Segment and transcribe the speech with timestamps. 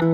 [0.00, 0.06] Hey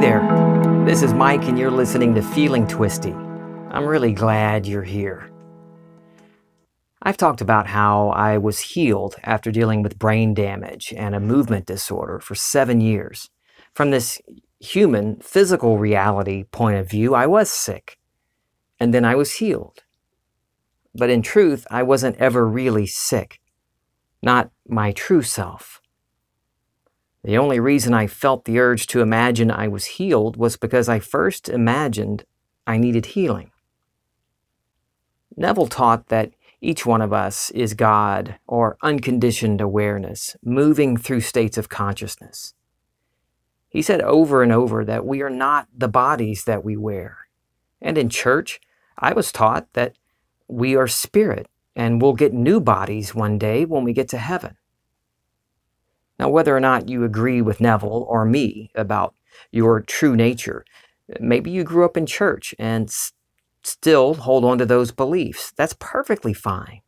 [0.00, 0.18] there,
[0.84, 3.12] this is Mike, and you're listening to Feeling Twisty.
[3.12, 5.30] I'm really glad you're here.
[7.00, 11.66] I've talked about how I was healed after dealing with brain damage and a movement
[11.66, 13.30] disorder for seven years.
[13.72, 14.20] From this
[14.60, 17.98] human, physical reality point of view, I was sick,
[18.80, 19.82] and then I was healed.
[20.94, 23.40] But in truth, I wasn't ever really sick,
[24.22, 25.80] not my true self.
[27.22, 31.00] The only reason I felt the urge to imagine I was healed was because I
[31.00, 32.24] first imagined
[32.66, 33.50] I needed healing.
[35.36, 41.58] Neville taught that each one of us is God or unconditioned awareness, moving through states
[41.58, 42.54] of consciousness.
[43.76, 47.28] He said over and over that we are not the bodies that we wear.
[47.82, 48.58] And in church,
[48.98, 49.98] I was taught that
[50.48, 54.56] we are spirit and we'll get new bodies one day when we get to heaven.
[56.18, 59.14] Now, whether or not you agree with Neville or me about
[59.50, 60.64] your true nature,
[61.20, 63.12] maybe you grew up in church and s-
[63.62, 65.52] still hold on to those beliefs.
[65.54, 66.80] That's perfectly fine.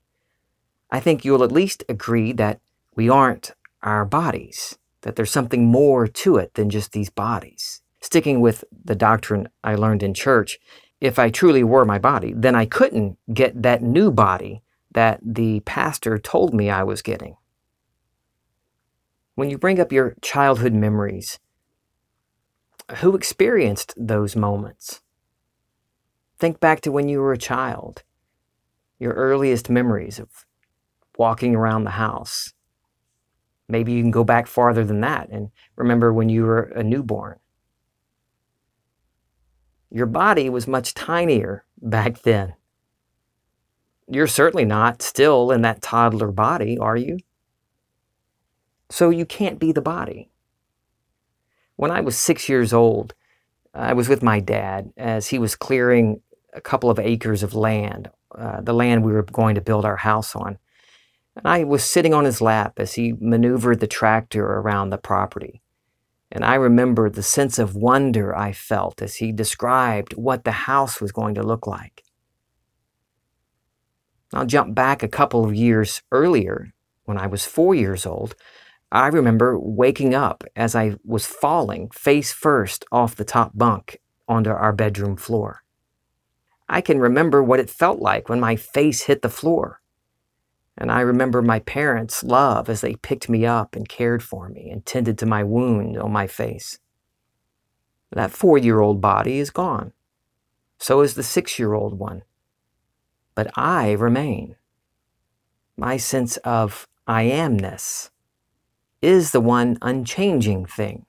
[0.90, 2.62] I think you'll at least agree that
[2.96, 3.50] we aren't
[3.82, 7.82] our bodies, that there's something more to it than just these bodies.
[8.00, 10.58] Sticking with the doctrine I learned in church,
[11.00, 15.60] if I truly were my body, then I couldn't get that new body that the
[15.60, 17.36] pastor told me I was getting.
[19.34, 21.38] When you bring up your childhood memories,
[22.96, 25.02] who experienced those moments?
[26.38, 28.02] Think back to when you were a child,
[28.98, 30.46] your earliest memories of
[31.16, 32.54] walking around the house.
[33.68, 37.38] Maybe you can go back farther than that and remember when you were a newborn.
[39.90, 42.54] Your body was much tinier back then.
[44.10, 47.18] You're certainly not still in that toddler body, are you?
[48.90, 50.30] So you can't be the body.
[51.76, 53.14] When I was six years old,
[53.74, 56.22] I was with my dad as he was clearing
[56.54, 59.96] a couple of acres of land, uh, the land we were going to build our
[59.96, 60.58] house on.
[61.38, 65.62] And I was sitting on his lap as he maneuvered the tractor around the property.
[66.32, 71.00] And I remember the sense of wonder I felt as he described what the house
[71.00, 72.02] was going to look like.
[74.34, 76.72] I'll jump back a couple of years earlier
[77.04, 78.34] when I was four years old.
[78.90, 84.50] I remember waking up as I was falling face first off the top bunk onto
[84.50, 85.62] our bedroom floor.
[86.68, 89.77] I can remember what it felt like when my face hit the floor.
[90.80, 94.70] And I remember my parents' love as they picked me up and cared for me
[94.70, 96.78] and tended to my wound on my face.
[98.12, 99.92] That four year old body is gone.
[100.78, 102.22] So is the six year old one.
[103.34, 104.54] But I remain.
[105.76, 108.10] My sense of I amness
[109.02, 111.06] is the one unchanging thing.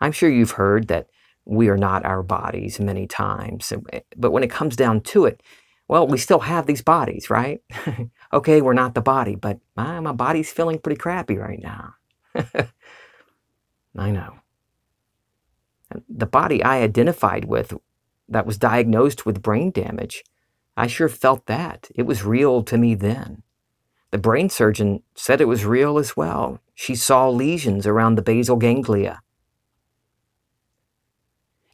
[0.00, 1.08] I'm sure you've heard that
[1.46, 3.72] we are not our bodies many times,
[4.16, 5.42] but when it comes down to it,
[5.88, 7.62] well, we still have these bodies, right?
[8.32, 11.94] okay, we're not the body, but my, my body's feeling pretty crappy right now.
[13.96, 14.34] I know.
[16.08, 17.72] The body I identified with
[18.28, 20.22] that was diagnosed with brain damage,
[20.76, 21.88] I sure felt that.
[21.94, 23.42] It was real to me then.
[24.10, 26.60] The brain surgeon said it was real as well.
[26.74, 29.22] She saw lesions around the basal ganglia.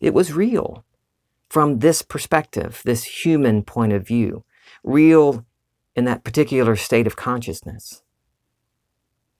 [0.00, 0.84] It was real
[1.54, 4.42] from this perspective, this human point of view,
[4.82, 5.46] real
[5.94, 8.02] in that particular state of consciousness,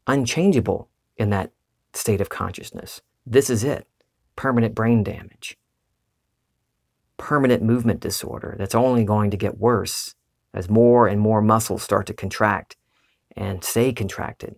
[0.06, 1.50] unchangeable in that
[1.92, 3.00] state of consciousness.
[3.26, 3.88] This is it
[4.36, 5.58] permanent brain damage,
[7.16, 10.14] permanent movement disorder that's only going to get worse
[10.52, 12.76] as more and more muscles start to contract
[13.36, 14.54] and stay contracted.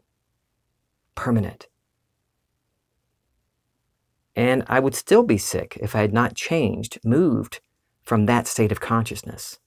[1.15, 1.69] Permanent.
[4.37, 7.61] And I would still be sick if I had not changed, moved
[8.03, 9.59] from that state of consciousness.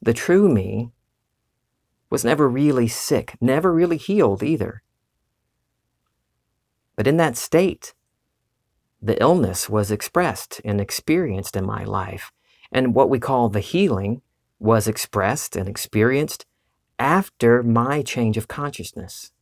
[0.00, 0.92] The true me
[2.08, 4.82] was never really sick, never really healed either.
[6.94, 7.94] But in that state,
[9.02, 12.30] the illness was expressed and experienced in my life.
[12.70, 14.22] And what we call the healing
[14.58, 16.46] was expressed and experienced
[16.98, 19.32] after my change of consciousness.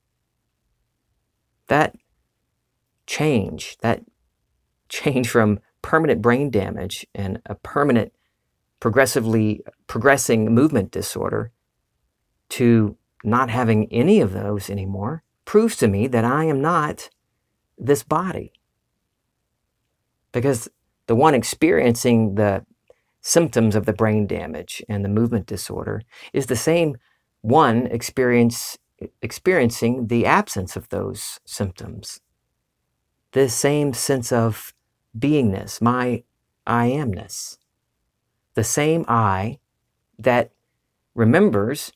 [1.69, 1.94] That
[3.06, 4.02] change, that
[4.88, 8.12] change from permanent brain damage and a permanent
[8.81, 11.52] progressively progressing movement disorder
[12.49, 17.10] to not having any of those anymore proves to me that I am not
[17.78, 18.52] this body.
[20.32, 20.69] Because
[21.06, 22.64] the one experiencing the
[23.20, 26.02] symptoms of the brain damage and the movement disorder
[26.32, 26.96] is the same
[27.40, 28.78] one experience,
[29.20, 32.20] experiencing the absence of those symptoms.
[33.32, 34.75] This same sense of
[35.19, 36.23] beingness, my
[36.67, 37.58] I amness.
[38.55, 39.58] The same I
[40.19, 40.52] that
[41.14, 41.93] remembers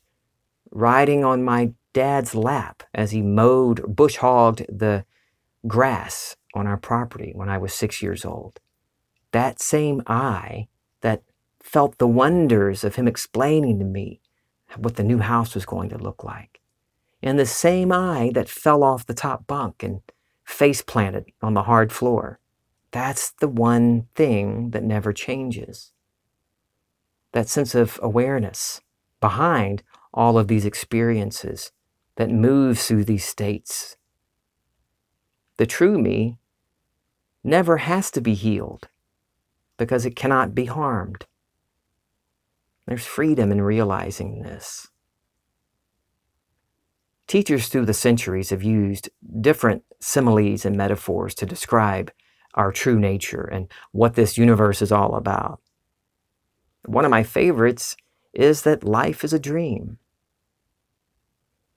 [0.71, 5.05] riding on my dad's lap as he mowed, bush hogged the
[5.67, 8.59] grass on our property when I was six years old.
[9.31, 10.67] That same I
[11.01, 11.21] that
[11.61, 14.21] felt the wonders of him explaining to me
[14.75, 16.61] what the new house was going to look like.
[17.21, 20.01] And the same I that fell off the top bunk and
[20.47, 22.39] face planted on the hard floor.
[22.91, 25.91] That's the one thing that never changes.
[27.33, 28.81] That sense of awareness
[29.19, 29.83] behind
[30.13, 31.71] all of these experiences
[32.15, 33.97] that moves through these states.
[35.57, 36.39] The true me
[37.43, 38.87] never has to be healed
[39.77, 41.25] because it cannot be harmed.
[42.87, 44.87] There's freedom in realizing this.
[47.27, 49.09] Teachers through the centuries have used
[49.41, 52.11] different similes and metaphors to describe
[52.53, 55.61] our true nature and what this universe is all about.
[56.85, 57.97] One of my favorites
[58.33, 59.97] is that life is a dream.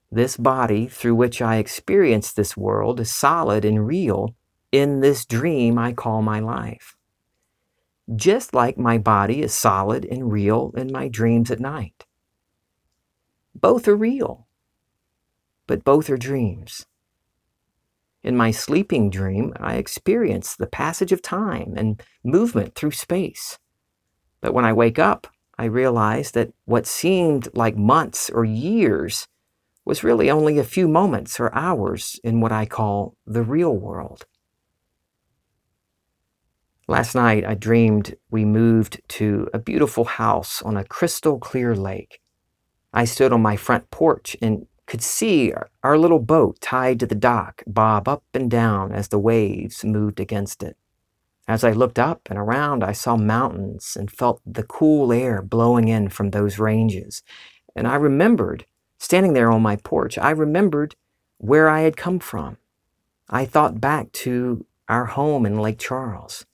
[0.09, 4.35] This body through which I experience this world is solid and real
[4.71, 6.95] in this dream I call my life
[8.15, 12.05] just like my body is solid and real in my dreams at night.
[13.53, 14.47] Both are real,
[15.71, 16.85] but both are dreams.
[18.23, 23.57] In my sleeping dream, I experience the passage of time and movement through space.
[24.41, 25.27] But when I wake up,
[25.57, 29.29] I realize that what seemed like months or years
[29.85, 34.25] was really only a few moments or hours in what I call the real world.
[36.85, 42.19] Last night, I dreamed we moved to a beautiful house on a crystal clear lake.
[42.91, 45.53] I stood on my front porch and could see
[45.83, 50.19] our little boat tied to the dock bob up and down as the waves moved
[50.19, 50.75] against it.
[51.47, 55.87] As I looked up and around, I saw mountains and felt the cool air blowing
[55.87, 57.23] in from those ranges.
[57.73, 58.65] And I remembered,
[58.97, 60.97] standing there on my porch, I remembered
[61.37, 62.57] where I had come from.
[63.29, 66.45] I thought back to our home in Lake Charles.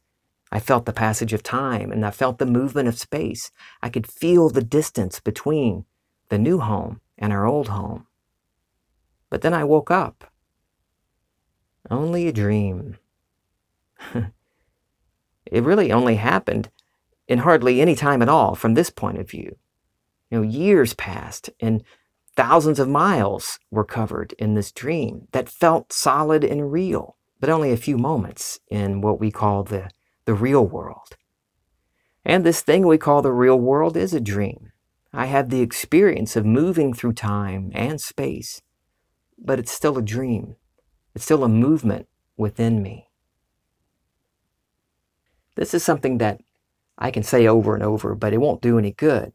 [0.52, 3.50] I felt the passage of time and I felt the movement of space.
[3.82, 5.86] I could feel the distance between
[6.30, 8.06] the new home and our old home.
[9.30, 10.32] But then I woke up.
[11.90, 12.98] Only a dream.
[14.14, 16.70] it really only happened
[17.28, 19.58] in hardly any time at all from this point of view.
[20.30, 21.84] You know, years passed and
[22.36, 27.72] thousands of miles were covered in this dream that felt solid and real, but only
[27.72, 29.90] a few moments in what we call the
[30.26, 31.16] the real world.
[32.26, 34.74] And this thing we call the real world is a dream.
[35.14, 38.62] I have the experience of moving through time and space,
[39.38, 40.56] but it's still a dream.
[41.16, 43.08] It's still a movement within me.
[45.56, 46.42] This is something that
[46.98, 49.34] I can say over and over, but it won't do any good.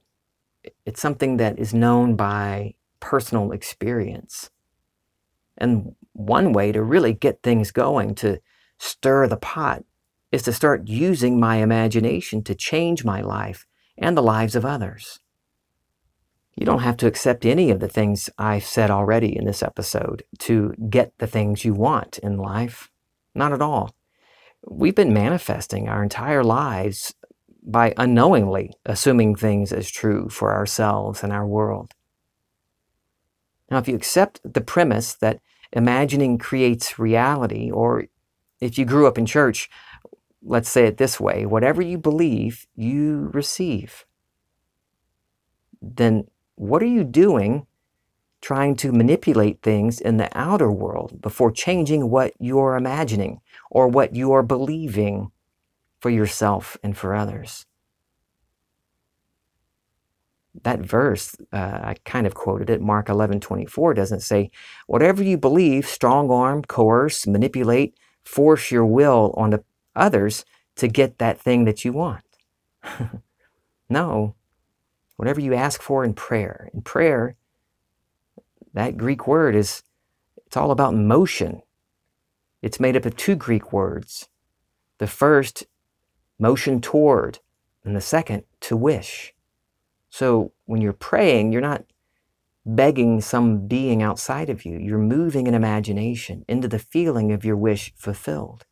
[0.87, 4.50] It's something that is known by personal experience.
[5.58, 8.40] And one way to really get things going, to
[8.78, 9.84] stir the pot,
[10.31, 13.66] is to start using my imagination to change my life
[13.99, 15.21] and the lives of others.
[16.54, 20.23] You don't have to accept any of the things I've said already in this episode
[20.40, 22.90] to get the things you want in life.
[23.35, 23.94] Not at all.
[24.68, 27.14] We've been manifesting our entire lives
[27.62, 31.94] by unknowingly assuming things as true for ourselves and our world.
[33.71, 35.40] Now, if you accept the premise that
[35.73, 38.04] imagining creates reality, or
[38.61, 39.71] if you grew up in church
[40.44, 44.04] let's say it this way whatever you believe, you receive.
[45.80, 47.66] Then what are you doing
[48.40, 53.40] trying to manipulate things in the outer world before changing what you're imagining
[53.71, 55.30] or what you are believing
[56.00, 57.66] for yourself and for others?
[60.64, 64.50] that verse, uh, I kind of quoted it, Mark 11 24, doesn't say,
[64.87, 69.59] whatever you believe, strong arm, coerce, manipulate, force your will onto
[69.97, 70.44] others
[70.76, 72.25] to get that thing that you want.
[73.88, 74.35] no.
[75.16, 76.71] Whatever you ask for in prayer.
[76.75, 77.37] In prayer,
[78.75, 79.83] that Greek word is
[80.47, 81.62] it's all about motion.
[82.62, 84.28] It's made up of two Greek words.
[84.99, 85.66] The first,
[86.38, 87.40] motion toward,
[87.85, 89.35] and the second, to wish.
[90.11, 91.85] So when you're praying, you're not
[92.66, 94.78] begging some being outside of you.
[94.78, 98.64] You're moving an imagination into the feeling of your wish fulfilled.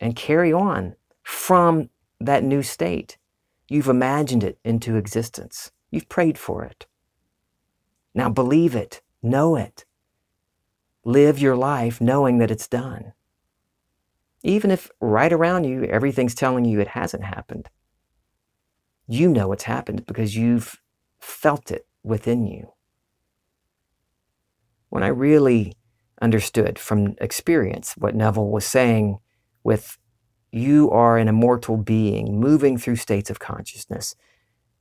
[0.00, 3.18] and carry on from that new state.
[3.70, 5.70] You've imagined it into existence.
[5.92, 6.88] You've prayed for it.
[8.12, 9.84] Now believe it, know it.
[11.04, 13.12] Live your life knowing that it's done.
[14.42, 17.70] Even if right around you everything's telling you it hasn't happened,
[19.06, 20.80] you know it's happened because you've
[21.20, 22.72] felt it within you.
[24.88, 25.76] When I really
[26.20, 29.20] understood from experience what Neville was saying
[29.62, 29.96] with
[30.52, 34.14] you are an immortal being moving through states of consciousness,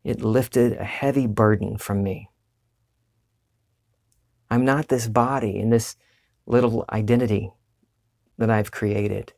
[0.04, 2.30] it lifted a heavy burden from me.
[4.50, 5.96] I'm not this body and this
[6.46, 7.52] little identity
[8.38, 9.34] that I've created.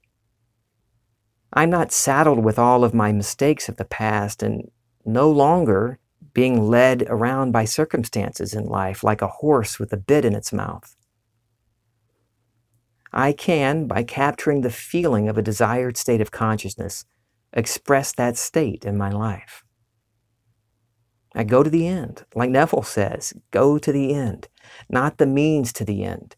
[1.54, 4.72] I'm not saddled with all of my mistakes of the past and
[5.04, 6.00] no longer
[6.34, 10.54] being led around by circumstances in life like a horse with a bit in its
[10.54, 10.96] mouth.
[13.13, 17.06] I can, by capturing the feeling of a desired state of consciousness,
[17.53, 19.63] express that state in my life.
[21.34, 22.25] I go to the end.
[22.36, 24.48] Like Neville says, go to the end,
[24.89, 26.36] not the means to the end.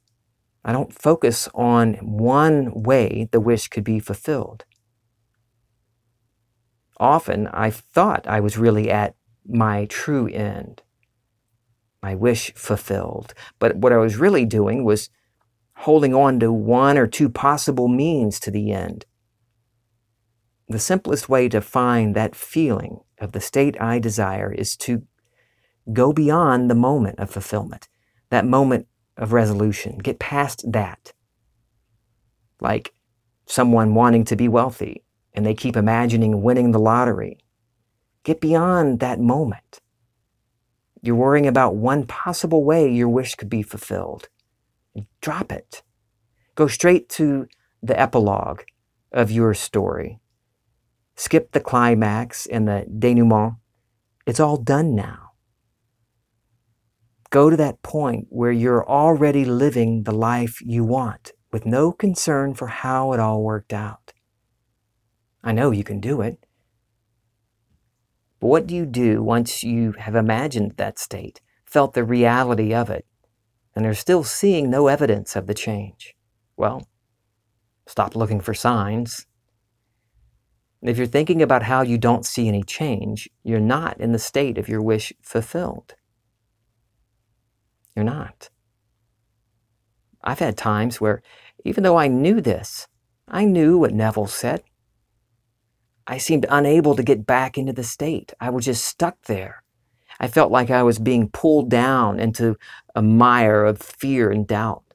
[0.66, 4.66] I don't focus on one way the wish could be fulfilled.
[7.00, 9.16] Often I thought I was really at
[9.46, 10.84] my true end,
[12.02, 13.34] my wish fulfilled.
[13.60, 15.10] But what I was really doing was
[15.84, 19.06] holding on to one or two possible means to the end.
[20.70, 25.04] The simplest way to find that feeling of the state I desire is to
[25.92, 27.90] go beyond the moment of fulfillment,
[28.30, 28.88] that moment
[29.18, 29.98] of resolution.
[29.98, 31.12] Get past that.
[32.62, 32.94] Like
[33.46, 37.40] someone wanting to be wealthy and they keep imagining winning the lottery.
[38.24, 39.82] Get beyond that moment.
[41.02, 44.30] You're worrying about one possible way your wish could be fulfilled.
[45.22, 45.84] Drop it.
[46.56, 47.48] Go straight to
[47.82, 48.62] the epilogue
[49.12, 50.20] of your story.
[51.16, 53.56] Skip the climax and the denouement.
[54.26, 55.32] It's all done now.
[57.30, 62.54] Go to that point where you're already living the life you want with no concern
[62.54, 64.14] for how it all worked out.
[65.44, 66.46] I know you can do it.
[68.40, 72.90] But what do you do once you have imagined that state, felt the reality of
[72.90, 73.06] it,
[73.76, 76.16] and they're still seeing no evidence of the change?
[76.58, 76.88] Well,
[77.88, 79.26] stop looking for signs.
[80.82, 84.58] If you're thinking about how you don't see any change, you're not in the state
[84.58, 85.96] of your wish fulfilled.
[87.96, 88.50] You're not.
[90.24, 91.22] I've had times where,
[91.64, 92.88] even though I knew this,
[93.28, 94.64] I knew what Neville said,
[96.06, 98.34] I seemed unable to get back into the state.
[98.40, 99.63] I was just stuck there.
[100.24, 102.56] I felt like I was being pulled down into
[102.96, 104.86] a mire of fear and doubt.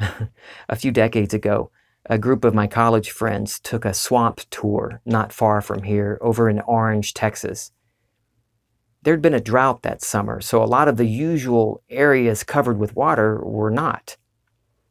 [0.00, 1.70] a few decades ago,
[2.06, 6.50] a group of my college friends took a swamp tour not far from here over
[6.50, 7.70] in Orange, Texas.
[9.02, 12.96] There'd been a drought that summer, so a lot of the usual areas covered with
[12.96, 14.16] water were not.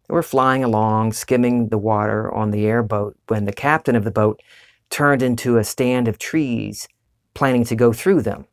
[0.08, 4.12] They were flying along, skimming the water on the airboat when the captain of the
[4.12, 4.42] boat
[4.90, 6.88] turned into a stand of trees,
[7.40, 8.46] planning to go through them.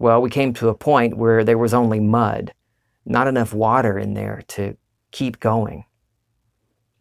[0.00, 2.52] Well, we came to a point where there was only mud,
[3.04, 4.76] not enough water in there to
[5.12, 5.84] keep going.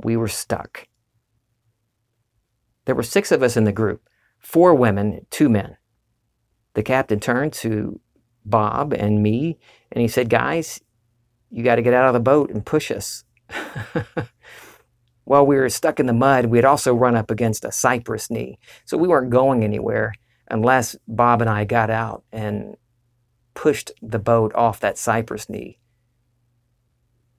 [0.04, 0.88] We were stuck.
[2.86, 5.78] There were six of us in the group four women, two men.
[6.76, 8.00] The captain turned to
[8.46, 9.58] Bob and me
[9.92, 10.80] and he said, Guys,
[11.50, 13.24] you got to get out of the boat and push us.
[15.24, 18.30] While we were stuck in the mud, we had also run up against a cypress
[18.30, 18.60] knee.
[18.86, 20.14] So we weren't going anywhere
[20.52, 22.76] unless Bob and I got out and
[23.54, 25.80] pushed the boat off that cypress knee.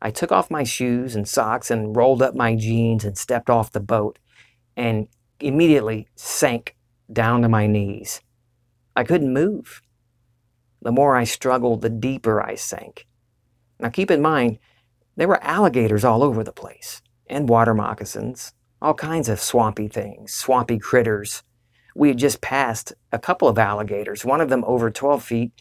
[0.01, 3.71] I took off my shoes and socks and rolled up my jeans and stepped off
[3.71, 4.19] the boat
[4.77, 6.75] and immediately sank
[7.13, 8.23] down to my knees.
[8.97, 9.83] I couldn't move.
[10.81, 13.07] The more I struggled, the deeper I sank.
[13.79, 14.59] Now keep in mind,
[15.17, 20.33] there were alligators all over the place, and water moccasins, all kinds of swampy things,
[20.33, 21.43] swampy critters.
[21.95, 25.53] We had just passed a couple of alligators, one of them over 12 feet,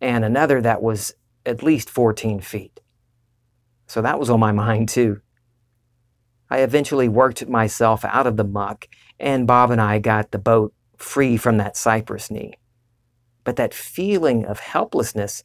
[0.00, 2.80] and another that was at least 14 feet.
[3.86, 5.20] So that was on my mind too.
[6.48, 10.74] I eventually worked myself out of the muck, and Bob and I got the boat
[10.96, 12.54] free from that cypress knee.
[13.44, 15.44] But that feeling of helplessness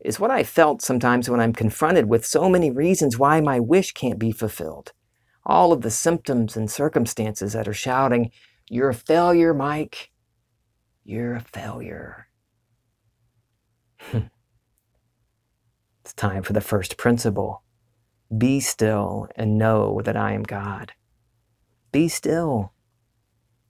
[0.00, 3.92] is what I felt sometimes when I'm confronted with so many reasons why my wish
[3.92, 4.92] can't be fulfilled.
[5.44, 8.30] All of the symptoms and circumstances that are shouting,
[8.70, 10.10] You're a failure, Mike.
[11.04, 12.28] You're a failure.
[14.12, 14.28] it's
[16.14, 17.64] time for the first principle
[18.38, 20.92] be still and know that I am God.
[21.90, 22.72] Be still.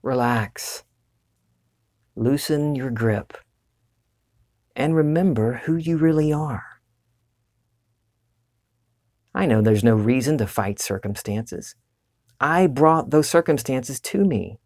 [0.03, 0.83] Relax.
[2.15, 3.35] Loosen your grip.
[4.75, 6.63] And remember who you really are.
[9.33, 11.73] I know there's no reason to fight circumstances.
[12.39, 14.60] I brought those circumstances to me.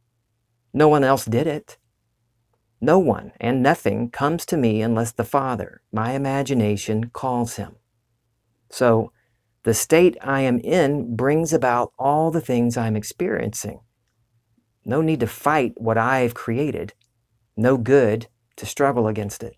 [0.76, 1.78] No one else did it.
[2.82, 7.78] No one and nothing comes to me unless the Father, my imagination, calls him.
[8.70, 9.14] So,
[9.64, 13.80] the state I am in brings about all the things I'm experiencing.
[14.84, 16.94] No need to fight what I've created.
[17.56, 18.28] No good
[18.58, 19.56] to struggle against it.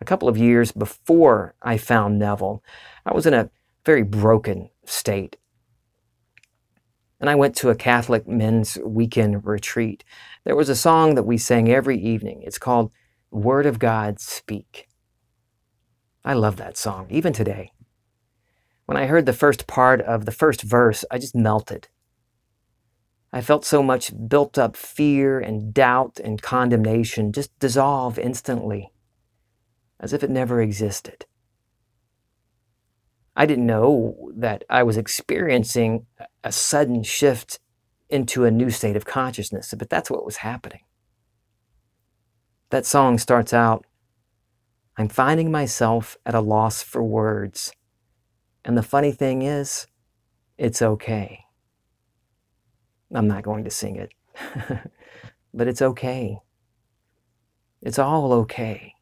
[0.00, 2.62] A couple of years before I found Neville,
[3.04, 3.50] I was in a
[3.84, 5.36] very broken state.
[7.22, 10.02] And I went to a Catholic men's weekend retreat.
[10.42, 12.42] There was a song that we sang every evening.
[12.42, 12.92] It's called
[13.30, 14.88] Word of God Speak.
[16.24, 17.70] I love that song, even today.
[18.86, 21.86] When I heard the first part of the first verse, I just melted.
[23.32, 28.90] I felt so much built up fear and doubt and condemnation just dissolve instantly,
[30.00, 31.26] as if it never existed.
[33.34, 36.06] I didn't know that I was experiencing
[36.44, 37.60] a sudden shift
[38.10, 40.80] into a new state of consciousness, but that's what was happening.
[42.70, 43.86] That song starts out
[44.96, 47.72] I'm finding myself at a loss for words.
[48.64, 49.86] And the funny thing is,
[50.58, 51.44] it's okay.
[53.14, 54.12] I'm not going to sing it,
[55.54, 56.38] but it's okay.
[57.80, 58.94] It's all okay.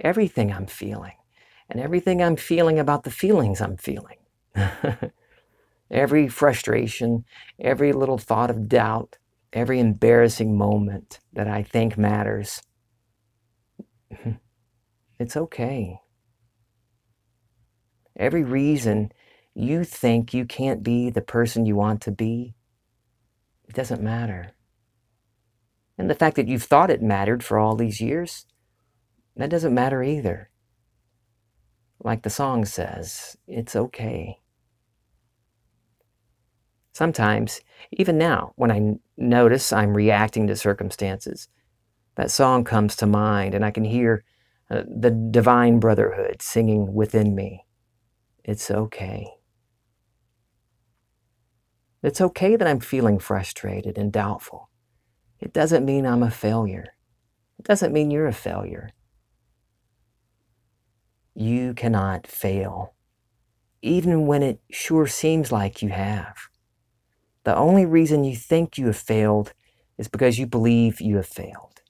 [0.00, 1.16] Everything I'm feeling,
[1.72, 4.18] and everything I'm feeling about the feelings I'm feeling.
[5.90, 7.24] every frustration,
[7.58, 9.16] every little thought of doubt,
[9.54, 12.62] every embarrassing moment that I think matters.
[15.18, 16.00] It's okay.
[18.18, 19.12] Every reason
[19.54, 22.56] you think you can't be the person you want to be,
[23.68, 24.50] it doesn't matter.
[25.96, 28.46] And the fact that you've thought it mattered for all these years,
[29.36, 30.50] that doesn't matter either.
[32.04, 34.38] Like the song says, it's okay.
[36.92, 37.60] Sometimes,
[37.92, 41.48] even now, when I notice I'm reacting to circumstances,
[42.16, 44.24] that song comes to mind and I can hear
[44.70, 47.64] uh, the divine brotherhood singing within me.
[48.44, 49.28] It's okay.
[52.02, 54.68] It's okay that I'm feeling frustrated and doubtful.
[55.38, 56.94] It doesn't mean I'm a failure.
[57.58, 58.90] It doesn't mean you're a failure.
[61.34, 62.94] You cannot fail,
[63.80, 66.36] even when it sure seems like you have.
[67.44, 69.52] The only reason you think you have failed
[69.98, 71.82] is because you believe you have failed.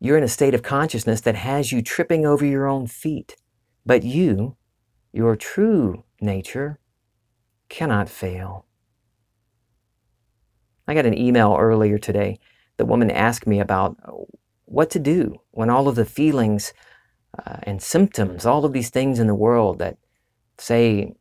[0.00, 3.36] You're in a state of consciousness that has you tripping over your own feet.
[3.84, 4.56] But you,
[5.12, 6.78] your true nature,
[7.68, 8.66] cannot fail.
[10.88, 12.38] I got an email earlier today.
[12.78, 13.96] The woman asked me about
[14.64, 16.72] what to do when all of the feelings
[17.38, 19.96] uh, and symptoms, all of these things in the world that
[20.58, 21.12] say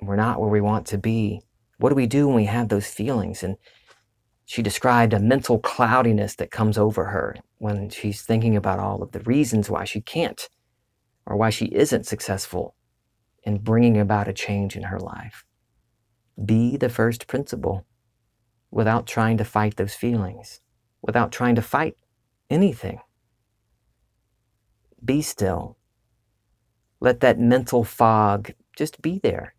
[0.00, 1.40] we're not where we want to be,
[1.78, 3.42] what do we do when we have those feelings?
[3.42, 3.56] And
[4.44, 9.12] she described a mental cloudiness that comes over her when she's thinking about all of
[9.12, 10.48] the reasons why she can't
[11.26, 12.74] or why she isn't successful
[13.42, 15.44] in bringing about a change in her life.
[16.42, 17.84] Be the first principle
[18.70, 20.60] without trying to fight those feelings,
[21.02, 21.96] without trying to fight
[22.50, 23.00] anything.
[25.04, 25.76] Be still.
[27.00, 29.54] Let that mental fog just be there.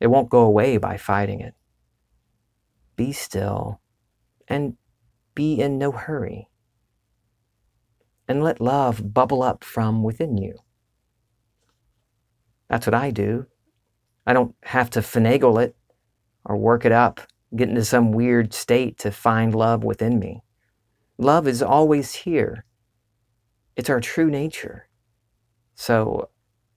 [0.00, 1.54] It won't go away by fighting it
[2.96, 3.80] be still,
[4.48, 4.76] and
[5.34, 6.48] be in no hurry.
[8.26, 10.58] And let love bubble up from within you.
[12.68, 13.46] That's what I do.
[14.26, 15.76] I don't have to finagle it
[16.44, 17.20] or work it up,
[17.54, 20.42] get into some weird state to find love within me.
[21.18, 22.64] Love is always here.
[23.76, 24.88] It's our true nature.
[25.74, 26.30] So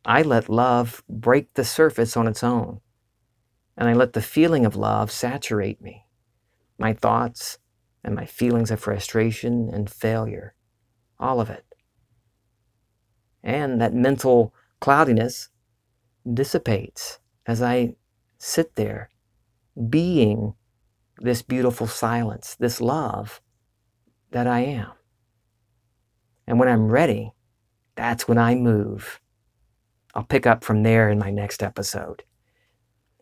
[0.06, 2.82] I let love break the surface on its own,
[3.78, 6.06] and I let the feeling of love saturate me
[6.80, 7.58] my thoughts
[8.04, 10.56] and my feelings of frustration and failure.
[11.20, 11.66] All of it.
[13.44, 15.50] And that mental cloudiness
[16.34, 17.96] dissipates as I
[18.38, 19.10] sit there
[19.90, 20.54] being
[21.18, 23.42] this beautiful silence, this love
[24.32, 24.92] that I am.
[26.50, 27.32] And when I'm ready,
[27.96, 29.22] that's when I move.
[30.16, 32.24] I'll pick up from there in my next episode.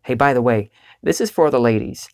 [0.03, 0.71] Hey, by the way,
[1.03, 2.07] this is for the ladies.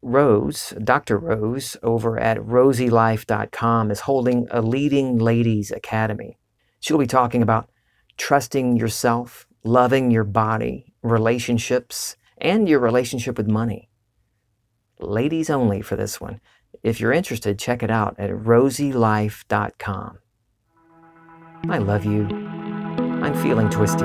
[0.00, 1.18] Rose, Dr.
[1.18, 6.38] Rose, over at rosielife.com, is holding a Leading Ladies Academy.
[6.80, 7.68] She'll be talking about
[8.16, 13.90] trusting yourself, loving your body, relationships, and your relationship with money.
[14.98, 16.40] Ladies only for this one.
[16.82, 20.18] If you're interested, check it out at rosielife.com.
[21.68, 22.26] I love you.
[23.22, 24.04] I'm feeling twisty.